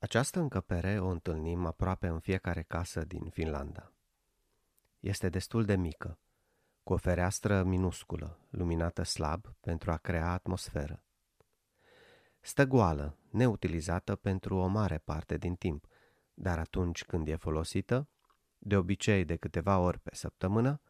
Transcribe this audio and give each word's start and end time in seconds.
Această 0.00 0.40
încăpere 0.40 1.00
o 1.00 1.08
întâlnim 1.08 1.66
aproape 1.66 2.06
în 2.06 2.18
fiecare 2.18 2.62
casă 2.62 3.04
din 3.04 3.28
Finlanda. 3.28 3.92
Este 5.00 5.28
destul 5.28 5.64
de 5.64 5.76
mică, 5.76 6.18
cu 6.82 6.92
o 6.92 6.96
fereastră 6.96 7.62
minusculă, 7.62 8.38
luminată 8.50 9.02
slab 9.02 9.46
pentru 9.60 9.90
a 9.90 9.96
crea 9.96 10.30
atmosferă. 10.30 11.02
Stă 12.40 12.64
goală, 12.64 13.16
neutilizată 13.30 14.16
pentru 14.16 14.56
o 14.56 14.66
mare 14.66 14.98
parte 14.98 15.36
din 15.36 15.54
timp, 15.54 15.86
dar 16.34 16.58
atunci 16.58 17.04
când 17.04 17.28
e 17.28 17.36
folosită, 17.36 18.08
de 18.58 18.76
obicei 18.76 19.24
de 19.24 19.36
câteva 19.36 19.78
ori 19.78 19.98
pe 19.98 20.14
săptămână, 20.14 20.80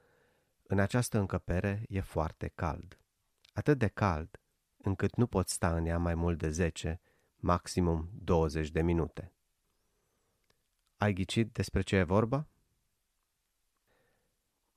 în 0.62 0.78
această 0.78 1.18
încăpere 1.18 1.82
e 1.88 2.00
foarte 2.00 2.48
cald. 2.54 2.98
Atât 3.52 3.78
de 3.78 3.88
cald, 3.88 4.40
încât 4.76 5.14
nu 5.14 5.26
pot 5.26 5.48
sta 5.48 5.76
în 5.76 5.86
ea 5.86 5.98
mai 5.98 6.14
mult 6.14 6.38
de 6.38 6.50
10, 6.50 7.00
maximum 7.40 8.08
20 8.24 8.70
de 8.70 8.82
minute. 8.82 9.32
Ai 10.96 11.12
ghicit 11.12 11.52
despre 11.52 11.80
ce 11.80 11.96
e 11.96 12.02
vorba? 12.02 12.46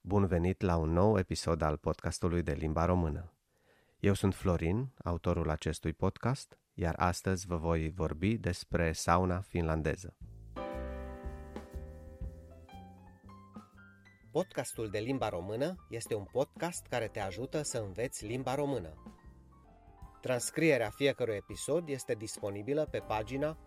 Bun 0.01 0.25
venit 0.25 0.61
la 0.61 0.77
un 0.77 0.89
nou 0.89 1.17
episod 1.17 1.61
al 1.61 1.77
podcastului 1.77 2.43
de 2.43 2.53
limba 2.53 2.85
română. 2.85 3.33
Eu 3.99 4.13
sunt 4.13 4.35
Florin, 4.35 4.93
autorul 5.03 5.49
acestui 5.49 5.93
podcast, 5.93 6.59
iar 6.73 6.95
astăzi 6.97 7.47
vă 7.47 7.57
voi 7.57 7.89
vorbi 7.89 8.37
despre 8.37 8.91
sauna 8.91 9.41
finlandeză. 9.41 10.15
Podcastul 14.31 14.89
de 14.89 14.99
limba 14.99 15.29
română 15.29 15.87
este 15.89 16.15
un 16.15 16.25
podcast 16.31 16.85
care 16.85 17.07
te 17.07 17.19
ajută 17.19 17.61
să 17.61 17.77
înveți 17.77 18.25
limba 18.25 18.55
română. 18.55 19.20
Transcrierea 20.21 20.89
fiecărui 20.89 21.35
episod 21.35 21.89
este 21.89 22.13
disponibilă 22.13 22.85
pe 22.85 22.99
pagina 22.99 23.57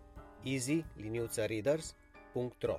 easy-readers.ro 0.43 2.79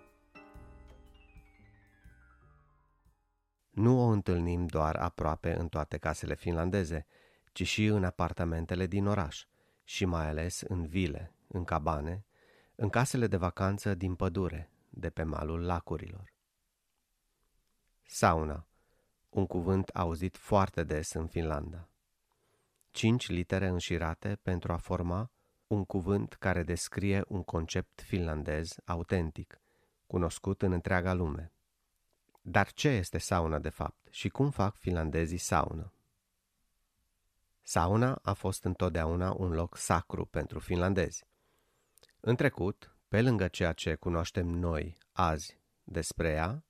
Nu 3.69 3.99
o 3.99 4.05
întâlnim 4.05 4.65
doar 4.65 4.95
aproape 4.95 5.53
în 5.53 5.67
toate 5.67 5.97
casele 5.97 6.35
finlandeze, 6.35 7.05
ci 7.51 7.67
și 7.67 7.85
în 7.85 8.03
apartamentele 8.03 8.85
din 8.85 9.05
oraș 9.05 9.45
și 9.83 10.05
mai 10.05 10.27
ales 10.27 10.61
în 10.61 10.85
vile, 10.85 11.33
în 11.47 11.63
cabane, 11.63 12.25
în 12.75 12.89
casele 12.89 13.27
de 13.27 13.37
vacanță 13.37 13.95
din 13.95 14.15
pădure, 14.15 14.71
de 14.89 15.09
pe 15.09 15.23
malul 15.23 15.65
lacurilor. 15.65 16.33
Sauna, 18.05 18.67
un 19.29 19.45
cuvânt 19.45 19.89
auzit 19.89 20.37
foarte 20.37 20.83
des 20.83 21.13
în 21.13 21.27
Finlanda. 21.27 21.89
Cinci 22.95 23.27
litere 23.27 23.67
înșirate 23.67 24.39
pentru 24.41 24.71
a 24.71 24.77
forma 24.77 25.31
un 25.67 25.85
cuvânt 25.85 26.33
care 26.33 26.63
descrie 26.63 27.23
un 27.27 27.43
concept 27.43 28.01
finlandez 28.01 28.75
autentic, 28.85 29.61
cunoscut 30.07 30.61
în 30.61 30.71
întreaga 30.71 31.13
lume. 31.13 31.51
Dar 32.41 32.71
ce 32.71 32.87
este 32.87 33.17
sauna 33.17 33.59
de 33.59 33.69
fapt 33.69 34.07
și 34.09 34.29
cum 34.29 34.49
fac 34.49 34.75
finlandezii 34.75 35.37
saună? 35.37 35.93
Sauna 37.61 38.19
a 38.21 38.33
fost 38.33 38.63
întotdeauna 38.63 39.33
un 39.37 39.51
loc 39.51 39.77
sacru 39.77 40.25
pentru 40.25 40.59
finlandezi. 40.59 41.25
În 42.19 42.35
trecut, 42.35 42.95
pe 43.07 43.21
lângă 43.21 43.47
ceea 43.47 43.73
ce 43.73 43.95
cunoaștem 43.95 44.47
noi 44.47 44.97
azi 45.11 45.59
despre 45.83 46.29
ea, 46.29 46.63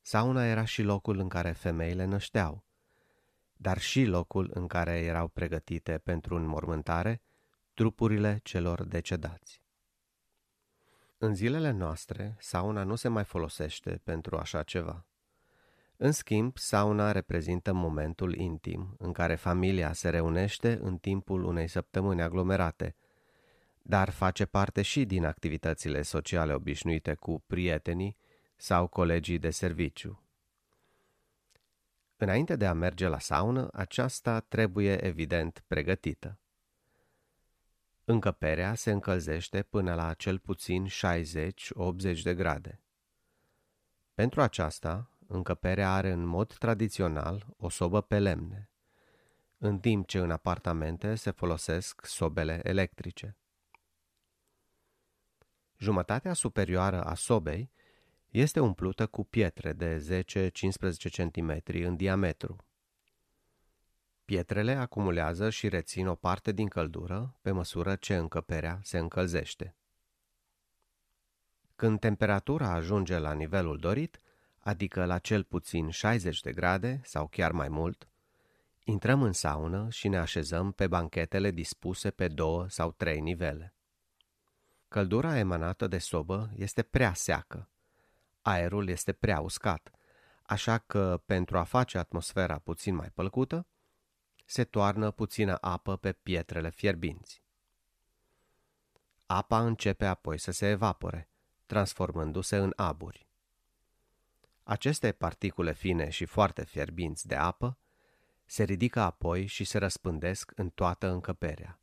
sauna 0.00 0.44
era 0.44 0.64
și 0.64 0.82
locul 0.82 1.18
în 1.18 1.28
care 1.28 1.52
femeile 1.52 2.04
nășteau, 2.04 2.64
dar 3.62 3.78
și 3.78 4.04
locul 4.04 4.50
în 4.54 4.66
care 4.66 4.98
erau 4.98 5.28
pregătite 5.28 5.98
pentru 5.98 6.36
înmormântare 6.36 7.22
trupurile 7.74 8.40
celor 8.42 8.84
decedați. 8.84 9.62
În 11.18 11.34
zilele 11.34 11.70
noastre, 11.70 12.36
sauna 12.38 12.82
nu 12.82 12.94
se 12.94 13.08
mai 13.08 13.24
folosește 13.24 14.00
pentru 14.04 14.36
așa 14.36 14.62
ceva. 14.62 15.06
În 15.96 16.12
schimb, 16.12 16.56
sauna 16.58 17.12
reprezintă 17.12 17.72
momentul 17.72 18.34
intim 18.34 18.94
în 18.98 19.12
care 19.12 19.34
familia 19.34 19.92
se 19.92 20.08
reunește 20.08 20.78
în 20.82 20.98
timpul 20.98 21.44
unei 21.44 21.68
săptămâni 21.68 22.22
aglomerate, 22.22 22.96
dar 23.82 24.10
face 24.10 24.46
parte 24.46 24.82
și 24.82 25.04
din 25.04 25.24
activitățile 25.24 26.02
sociale 26.02 26.52
obișnuite 26.52 27.14
cu 27.14 27.42
prietenii 27.46 28.16
sau 28.56 28.86
colegii 28.86 29.38
de 29.38 29.50
serviciu. 29.50 30.29
Înainte 32.22 32.56
de 32.56 32.66
a 32.66 32.72
merge 32.72 33.06
la 33.06 33.18
saună, 33.18 33.68
aceasta 33.72 34.40
trebuie 34.40 35.04
evident 35.04 35.64
pregătită. 35.66 36.38
Încăperea 38.04 38.74
se 38.74 38.90
încălzește 38.90 39.62
până 39.62 39.94
la 39.94 40.14
cel 40.14 40.38
puțin 40.38 40.86
60-80 40.86 42.22
de 42.22 42.34
grade. 42.34 42.82
Pentru 44.14 44.40
aceasta, 44.40 45.10
încăperea 45.26 45.92
are 45.92 46.10
în 46.10 46.24
mod 46.24 46.54
tradițional 46.54 47.46
o 47.56 47.68
sobă 47.68 48.00
pe 48.00 48.18
lemne, 48.18 48.70
în 49.58 49.78
timp 49.78 50.06
ce 50.06 50.18
în 50.18 50.30
apartamente 50.30 51.14
se 51.14 51.30
folosesc 51.30 52.06
sobele 52.06 52.60
electrice. 52.62 53.36
Jumătatea 55.76 56.32
superioară 56.32 57.02
a 57.04 57.14
sobei 57.14 57.70
este 58.30 58.60
umplută 58.60 59.06
cu 59.06 59.24
pietre 59.24 59.72
de 59.72 60.22
10-15 60.24 60.50
cm 61.16 61.62
în 61.64 61.96
diametru. 61.96 62.56
Pietrele 64.24 64.72
acumulează 64.72 65.50
și 65.50 65.68
rețin 65.68 66.06
o 66.06 66.14
parte 66.14 66.52
din 66.52 66.68
căldură 66.68 67.34
pe 67.40 67.50
măsură 67.50 67.94
ce 67.96 68.16
încăperea 68.16 68.80
se 68.82 68.98
încălzește. 68.98 69.74
Când 71.76 72.00
temperatura 72.00 72.72
ajunge 72.72 73.18
la 73.18 73.32
nivelul 73.32 73.78
dorit, 73.78 74.20
adică 74.58 75.04
la 75.04 75.18
cel 75.18 75.44
puțin 75.44 75.90
60 75.90 76.40
de 76.40 76.52
grade 76.52 77.00
sau 77.04 77.26
chiar 77.26 77.52
mai 77.52 77.68
mult, 77.68 78.08
intrăm 78.84 79.22
în 79.22 79.32
saună 79.32 79.90
și 79.90 80.08
ne 80.08 80.18
așezăm 80.18 80.72
pe 80.72 80.86
banchetele 80.86 81.50
dispuse 81.50 82.10
pe 82.10 82.28
două 82.28 82.68
sau 82.68 82.92
trei 82.92 83.20
nivele. 83.20 83.74
Căldura 84.88 85.38
emanată 85.38 85.86
de 85.86 85.98
sobă 85.98 86.50
este 86.56 86.82
prea 86.82 87.14
seacă, 87.14 87.68
aerul 88.42 88.88
este 88.88 89.12
prea 89.12 89.40
uscat, 89.40 89.90
așa 90.42 90.78
că, 90.78 91.22
pentru 91.26 91.58
a 91.58 91.62
face 91.62 91.98
atmosfera 91.98 92.58
puțin 92.58 92.94
mai 92.94 93.10
plăcută, 93.10 93.66
se 94.44 94.64
toarnă 94.64 95.10
puțină 95.10 95.58
apă 95.60 95.96
pe 95.96 96.12
pietrele 96.12 96.70
fierbinți. 96.70 97.42
Apa 99.26 99.64
începe 99.64 100.06
apoi 100.06 100.38
să 100.38 100.50
se 100.50 100.68
evapore, 100.68 101.28
transformându-se 101.66 102.56
în 102.56 102.72
aburi. 102.76 103.28
Aceste 104.62 105.12
particule 105.12 105.72
fine 105.72 106.10
și 106.10 106.24
foarte 106.24 106.64
fierbinți 106.64 107.26
de 107.26 107.34
apă 107.34 107.78
se 108.44 108.64
ridică 108.64 109.00
apoi 109.00 109.46
și 109.46 109.64
se 109.64 109.78
răspândesc 109.78 110.52
în 110.54 110.70
toată 110.70 111.08
încăperea, 111.08 111.80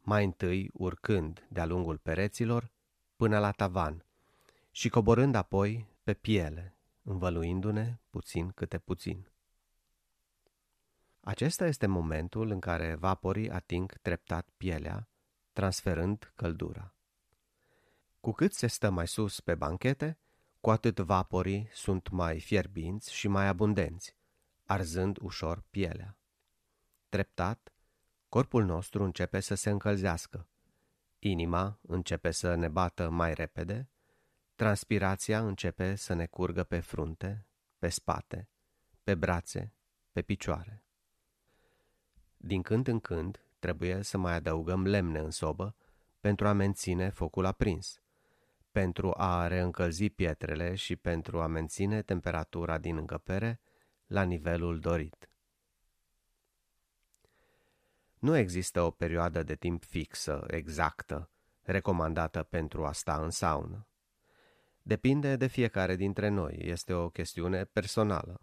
mai 0.00 0.24
întâi 0.24 0.70
urcând 0.72 1.46
de-a 1.48 1.64
lungul 1.64 1.98
pereților 1.98 2.70
până 3.16 3.38
la 3.38 3.50
tavan 3.50 4.04
și 4.70 4.88
coborând 4.88 5.34
apoi 5.34 5.86
pe 6.02 6.14
piele, 6.14 6.76
învăluindu-ne 7.02 7.98
puțin 8.10 8.50
câte 8.50 8.78
puțin. 8.78 9.32
Acesta 11.20 11.66
este 11.66 11.86
momentul 11.86 12.50
în 12.50 12.60
care 12.60 12.94
vaporii 12.94 13.50
ating 13.50 13.92
treptat 13.92 14.48
pielea, 14.56 15.08
transferând 15.52 16.32
căldura. 16.34 16.94
Cu 18.20 18.32
cât 18.32 18.52
se 18.52 18.66
stă 18.66 18.90
mai 18.90 19.08
sus 19.08 19.40
pe 19.40 19.54
banchete, 19.54 20.18
cu 20.60 20.70
atât 20.70 20.98
vaporii 20.98 21.68
sunt 21.72 22.08
mai 22.08 22.40
fierbinți 22.40 23.14
și 23.14 23.28
mai 23.28 23.46
abundenți, 23.46 24.16
arzând 24.64 25.18
ușor 25.20 25.64
pielea. 25.70 26.18
Treptat, 27.08 27.72
corpul 28.28 28.64
nostru 28.64 29.04
începe 29.04 29.40
să 29.40 29.54
se 29.54 29.70
încălzească, 29.70 30.48
inima 31.18 31.78
începe 31.82 32.30
să 32.30 32.54
ne 32.54 32.68
bată 32.68 33.08
mai 33.08 33.34
repede, 33.34 33.91
transpirația 34.54 35.40
începe 35.46 35.94
să 35.94 36.14
ne 36.14 36.26
curgă 36.26 36.64
pe 36.64 36.80
frunte, 36.80 37.46
pe 37.78 37.88
spate, 37.88 38.48
pe 39.02 39.14
brațe, 39.14 39.74
pe 40.12 40.22
picioare. 40.22 40.84
Din 42.36 42.62
când 42.62 42.86
în 42.86 43.00
când 43.00 43.44
trebuie 43.58 44.02
să 44.02 44.18
mai 44.18 44.34
adăugăm 44.34 44.86
lemne 44.86 45.18
în 45.18 45.30
sobă 45.30 45.74
pentru 46.20 46.48
a 46.48 46.52
menține 46.52 47.08
focul 47.08 47.44
aprins, 47.44 48.02
pentru 48.70 49.14
a 49.16 49.46
reîncălzi 49.46 50.10
pietrele 50.10 50.74
și 50.74 50.96
pentru 50.96 51.40
a 51.40 51.46
menține 51.46 52.02
temperatura 52.02 52.78
din 52.78 52.96
încăpere 52.96 53.60
la 54.06 54.22
nivelul 54.22 54.80
dorit. 54.80 55.30
Nu 58.18 58.36
există 58.36 58.82
o 58.82 58.90
perioadă 58.90 59.42
de 59.42 59.54
timp 59.54 59.84
fixă, 59.84 60.44
exactă, 60.46 61.30
recomandată 61.62 62.42
pentru 62.42 62.86
a 62.86 62.92
sta 62.92 63.22
în 63.22 63.30
saună. 63.30 63.86
Depinde 64.82 65.36
de 65.36 65.46
fiecare 65.46 65.96
dintre 65.96 66.28
noi, 66.28 66.56
este 66.58 66.92
o 66.92 67.08
chestiune 67.08 67.64
personală. 67.64 68.40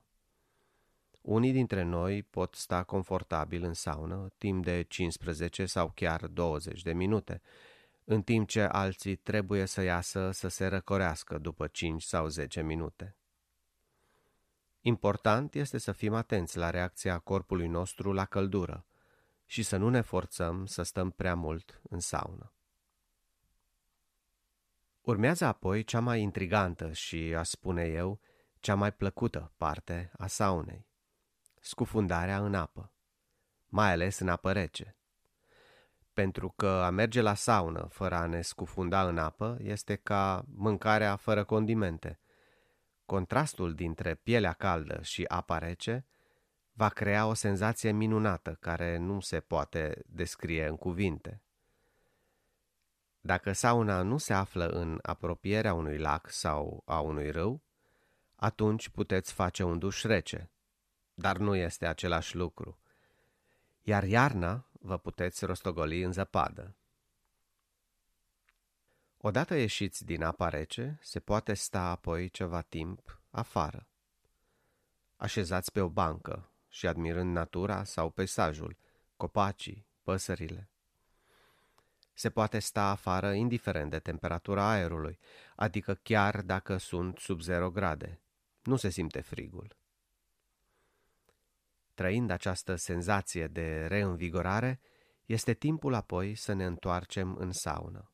Unii 1.21 1.51
dintre 1.51 1.83
noi 1.83 2.23
pot 2.23 2.55
sta 2.55 2.83
confortabil 2.83 3.63
în 3.63 3.73
saună 3.73 4.31
timp 4.37 4.63
de 4.63 4.81
15 4.81 5.65
sau 5.65 5.91
chiar 5.95 6.27
20 6.27 6.81
de 6.81 6.93
minute, 6.93 7.41
în 8.03 8.21
timp 8.21 8.47
ce 8.47 8.61
alții 8.61 9.15
trebuie 9.15 9.65
să 9.65 9.81
iasă 9.81 10.31
să 10.31 10.47
se 10.47 10.67
răcorească 10.67 11.37
după 11.37 11.67
5 11.67 12.03
sau 12.03 12.27
10 12.27 12.61
minute. 12.61 13.15
Important 14.81 15.55
este 15.55 15.77
să 15.77 15.91
fim 15.91 16.13
atenți 16.13 16.57
la 16.57 16.69
reacția 16.69 17.19
corpului 17.19 17.67
nostru 17.67 18.11
la 18.11 18.25
căldură 18.25 18.85
și 19.45 19.63
să 19.63 19.77
nu 19.77 19.89
ne 19.89 20.01
forțăm 20.01 20.65
să 20.65 20.83
stăm 20.83 21.09
prea 21.09 21.35
mult 21.35 21.81
în 21.89 21.99
saună. 21.99 22.53
Urmează 25.01 25.45
apoi 25.45 25.83
cea 25.83 25.99
mai 25.99 26.21
intrigantă 26.21 26.91
și, 26.91 27.35
aș 27.37 27.47
spune 27.47 27.85
eu, 27.85 28.19
cea 28.59 28.75
mai 28.75 28.93
plăcută 28.93 29.53
parte 29.57 30.11
a 30.17 30.27
saunei. 30.27 30.87
Scufundarea 31.59 32.39
în 32.39 32.55
apă, 32.55 32.93
mai 33.67 33.91
ales 33.91 34.19
în 34.19 34.29
apă 34.29 34.51
rece. 34.51 34.97
Pentru 36.13 36.53
că 36.55 36.67
a 36.67 36.89
merge 36.89 37.21
la 37.21 37.33
saună 37.33 37.87
fără 37.91 38.15
a 38.15 38.25
ne 38.25 38.41
scufunda 38.41 39.07
în 39.07 39.17
apă 39.17 39.57
este 39.61 39.95
ca 39.95 40.45
mâncarea 40.55 41.15
fără 41.15 41.43
condimente. 41.43 42.19
Contrastul 43.05 43.73
dintre 43.73 44.15
pielea 44.15 44.53
caldă 44.53 45.01
și 45.01 45.25
apa 45.27 45.57
rece 45.57 46.05
va 46.71 46.89
crea 46.89 47.27
o 47.27 47.33
senzație 47.33 47.91
minunată 47.91 48.57
care 48.59 48.97
nu 48.97 49.19
se 49.19 49.39
poate 49.39 50.01
descrie 50.05 50.67
în 50.67 50.77
cuvinte. 50.77 51.41
Dacă 53.21 53.51
sauna 53.51 54.01
nu 54.01 54.17
se 54.17 54.33
află 54.33 54.67
în 54.67 54.99
apropierea 55.01 55.73
unui 55.73 55.97
lac 55.97 56.29
sau 56.29 56.83
a 56.85 56.99
unui 56.99 57.31
râu, 57.31 57.61
atunci 58.35 58.89
puteți 58.89 59.33
face 59.33 59.63
un 59.63 59.79
duș 59.79 60.03
rece, 60.03 60.51
dar 61.13 61.37
nu 61.37 61.55
este 61.55 61.85
același 61.85 62.35
lucru. 62.35 62.79
Iar 63.81 64.03
iarna 64.03 64.69
vă 64.71 64.97
puteți 64.97 65.45
rostogoli 65.45 66.01
în 66.01 66.11
zăpadă. 66.11 66.75
Odată 69.17 69.55
ieșiți 69.55 70.05
din 70.05 70.23
apa 70.23 70.49
rece, 70.49 70.99
se 71.01 71.19
poate 71.19 71.53
sta 71.53 71.81
apoi 71.81 72.29
ceva 72.29 72.61
timp 72.61 73.21
afară. 73.29 73.87
Așezați 75.15 75.71
pe 75.71 75.81
o 75.81 75.89
bancă 75.89 76.51
și 76.69 76.87
admirând 76.87 77.33
natura 77.33 77.83
sau 77.83 78.09
peisajul, 78.09 78.77
copacii, 79.17 79.87
păsările. 80.03 80.69
Se 82.19 82.29
poate 82.29 82.59
sta 82.59 82.89
afară 82.89 83.31
indiferent 83.31 83.89
de 83.89 83.99
temperatura 83.99 84.69
aerului, 84.69 85.19
adică 85.55 85.93
chiar 85.93 86.41
dacă 86.41 86.77
sunt 86.77 87.17
sub 87.17 87.41
0 87.41 87.71
grade. 87.71 88.21
Nu 88.63 88.75
se 88.75 88.89
simte 88.89 89.21
frigul. 89.21 89.75
Trăind 91.93 92.29
această 92.29 92.75
senzație 92.75 93.47
de 93.47 93.85
reînvigorare, 93.85 94.79
este 95.25 95.53
timpul 95.53 95.93
apoi 95.93 96.35
să 96.35 96.53
ne 96.53 96.65
întoarcem 96.65 97.35
în 97.35 97.51
saună. 97.51 98.11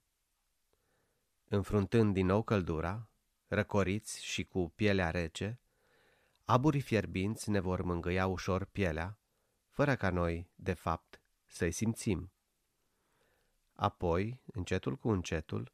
Înfruntând 1.48 2.13
din 2.13 2.25
nou 2.25 2.44
căldura, 2.44 3.10
răcoriți 3.48 4.24
și 4.24 4.44
cu 4.44 4.72
pielea 4.75 5.10
rece, 5.12 5.60
aburii 6.44 6.81
fierbinți 6.81 7.50
ne 7.50 7.60
vor 7.60 7.81
mângâia 7.81 8.28
ușor 8.28 8.66
pielea, 8.66 9.18
fără 9.69 9.96
ca 9.96 10.10
noi, 10.10 10.50
de 10.56 10.74
fapt, 10.74 11.22
să-i 11.46 11.72
simțim. 11.72 12.30
Apoi, 13.75 14.42
încetul 14.45 14.95
cu 14.95 15.10
încetul, 15.10 15.72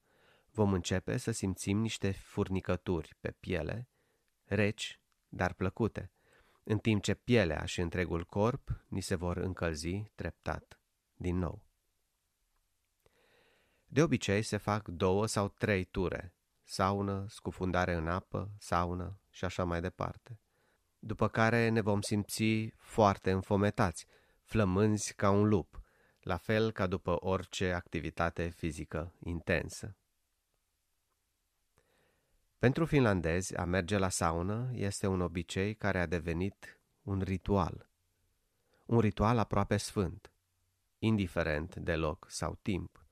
vom 0.51 0.73
începe 0.73 1.17
să 1.17 1.31
simțim 1.31 1.77
niște 1.77 2.11
furnicături 2.11 3.15
pe 3.19 3.31
piele, 3.31 3.87
reci, 4.43 4.99
dar 5.27 5.53
plăcute, 5.53 6.11
în 6.63 6.77
timp 6.77 7.03
ce 7.03 7.13
pielea 7.13 7.65
și 7.65 7.81
întregul 7.81 8.25
corp 8.25 8.83
ni 8.87 9.01
se 9.01 9.15
vor 9.15 9.37
încălzi 9.37 10.11
treptat 10.15 10.79
din 11.15 11.37
nou. 11.37 11.63
De 13.85 14.01
obicei 14.01 14.41
se 14.41 14.57
fac 14.57 14.87
două 14.87 15.25
sau 15.25 15.47
trei 15.47 15.83
ture, 15.83 16.35
saună, 16.63 17.25
scufundare 17.29 17.93
în 17.93 18.07
apă, 18.07 18.51
saună 18.57 19.19
și 19.29 19.45
așa 19.45 19.63
mai 19.63 19.81
departe. 19.81 20.39
După 20.99 21.27
care 21.27 21.69
ne 21.69 21.81
vom 21.81 22.01
simți 22.01 22.73
foarte 22.77 23.31
înfometați, 23.31 24.05
flămânzi 24.43 25.13
ca 25.13 25.29
un 25.29 25.47
lup, 25.47 25.80
la 26.21 26.37
fel 26.37 26.71
ca 26.71 26.87
după 26.87 27.25
orice 27.25 27.71
activitate 27.71 28.49
fizică 28.49 29.13
intensă. 29.19 29.95
Pentru 32.57 32.85
finlandezi, 32.85 33.55
a 33.55 33.65
merge 33.65 33.97
la 33.97 34.09
saună 34.09 34.69
este 34.73 35.07
un 35.07 35.21
obicei 35.21 35.75
care 35.75 35.99
a 35.99 36.05
devenit 36.05 36.79
un 37.01 37.21
ritual. 37.21 37.89
Un 38.85 38.99
ritual 38.99 39.37
aproape 39.37 39.77
sfânt, 39.77 40.31
indiferent 40.99 41.75
de 41.75 41.95
loc 41.95 42.25
sau 42.29 42.57
timp. 42.61 43.05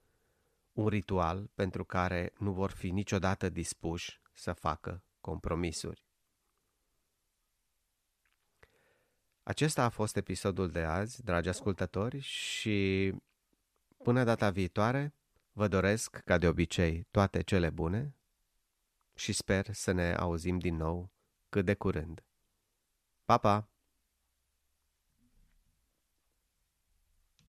Un 0.73 0.87
ritual 0.87 1.49
pentru 1.55 1.85
care 1.85 2.33
nu 2.37 2.51
vor 2.51 2.71
fi 2.71 2.91
niciodată 2.91 3.49
dispuși 3.49 4.21
să 4.33 4.53
facă 4.53 5.03
compromisuri. 5.21 6.08
Acesta 9.49 9.83
a 9.83 9.89
fost 9.89 10.15
episodul 10.15 10.69
de 10.69 10.79
azi, 10.79 11.23
dragi 11.23 11.49
ascultători, 11.49 12.19
și 12.19 13.13
până 14.03 14.23
data 14.23 14.49
viitoare 14.49 15.13
vă 15.51 15.67
doresc, 15.67 16.21
ca 16.25 16.37
de 16.37 16.47
obicei, 16.47 17.07
toate 17.11 17.41
cele 17.41 17.69
bune 17.69 18.15
și 19.15 19.33
sper 19.33 19.73
să 19.73 19.91
ne 19.91 20.13
auzim 20.13 20.59
din 20.59 20.75
nou 20.75 21.09
cât 21.49 21.65
de 21.65 21.73
curând. 21.73 22.23
Pa, 23.25 23.37
pa! 23.37 23.67